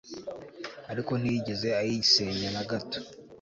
Ariko 0.91 1.11
ntiyigeze 1.19 1.67
ayisenya 1.81 2.49
nagato 2.55 2.99